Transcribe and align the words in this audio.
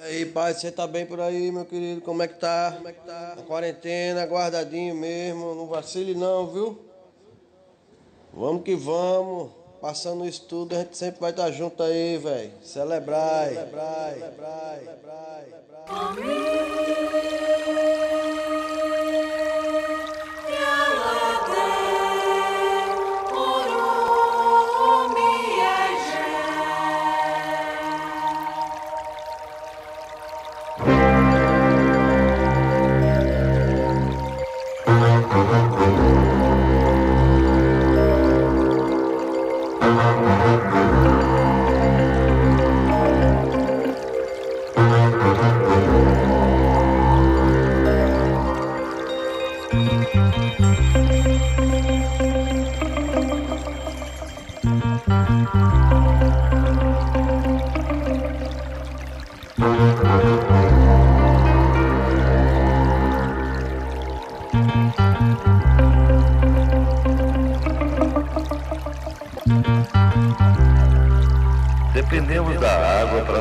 E 0.00 0.02
aí, 0.04 0.26
pai, 0.26 0.54
você 0.54 0.70
tá 0.70 0.86
bem 0.86 1.04
por 1.04 1.20
aí, 1.20 1.50
meu 1.50 1.64
querido? 1.64 2.00
Como 2.02 2.22
é 2.22 2.28
que 2.28 2.38
tá? 2.38 2.72
Como 2.76 2.88
é 2.88 2.92
que 2.92 3.00
tá? 3.04 3.34
Na 3.36 3.42
quarentena, 3.42 4.24
guardadinho 4.26 4.94
mesmo, 4.94 5.56
não 5.56 5.66
vacile 5.66 6.14
não, 6.14 6.46
viu? 6.46 6.78
Vamos 8.32 8.62
que 8.62 8.76
vamos. 8.76 9.50
Passando 9.80 10.24
isso 10.24 10.44
tudo, 10.44 10.76
a 10.76 10.78
gente 10.78 10.96
sempre 10.96 11.20
vai 11.20 11.30
estar 11.30 11.46
tá 11.46 11.50
junto 11.50 11.82
aí, 11.82 12.16
velho. 12.16 12.52
Celebrai. 12.62 13.54
Celebrai. 13.54 14.14
Celebrai. 14.14 14.78
Celebrai. 14.78 15.44
Celebrai. 16.06 17.97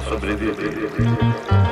Para 0.02 0.10
sobreviver. 0.10 1.67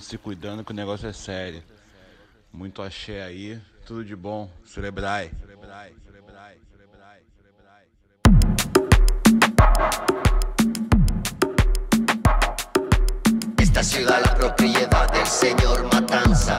Se 0.00 0.18
cuidando 0.18 0.64
que 0.64 0.72
o 0.72 0.74
negócio 0.74 1.08
é 1.08 1.12
sério. 1.12 1.62
Muito 2.52 2.82
axé 2.82 3.22
aí, 3.22 3.60
tudo 3.86 4.04
de 4.04 4.16
bom. 4.16 4.50
Celebrai, 4.64 5.30
celebrai, 5.40 5.94
celebrai, 6.04 6.56
celebrai. 7.36 7.86
Esta 13.56 13.82
ciudad 13.84 14.20
la 14.24 14.34
propiedad 14.34 15.12
del 15.12 15.26
señor 15.26 15.84
Matanza. 15.92 16.56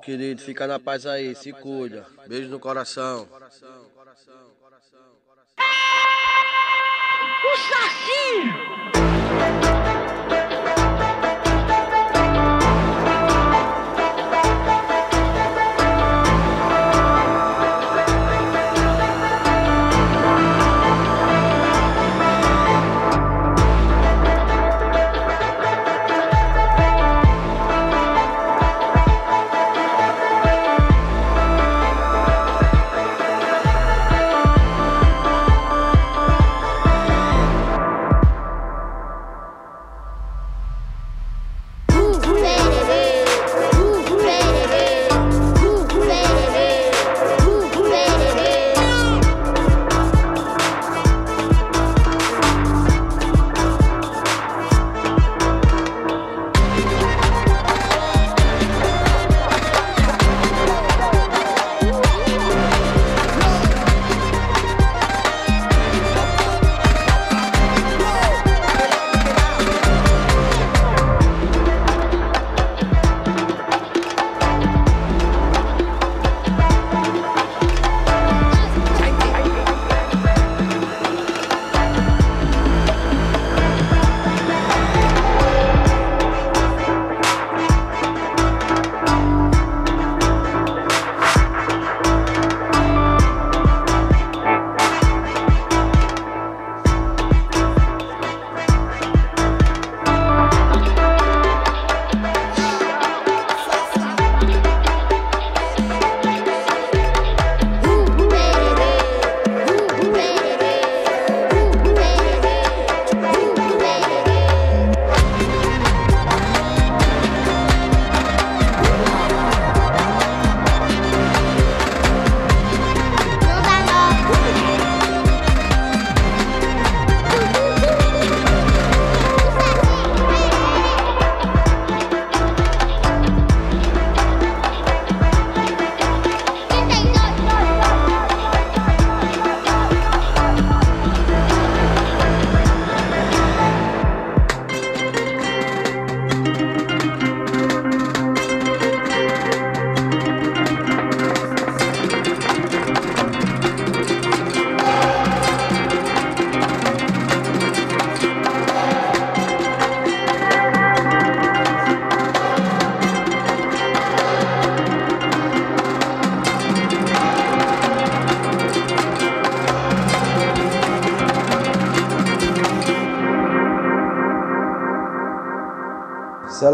Querido. 0.00 0.42
Fica 0.42 0.66
na 0.66 0.78
paz 0.78 1.06
aí. 1.06 1.34
Se 1.34 1.52
cuida. 1.52 2.06
Beijo 2.26 2.48
no 2.48 2.58
coração. 2.60 3.28
O 7.44 7.56
Saci! 7.56 8.26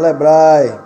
Celebrai. 0.03 0.82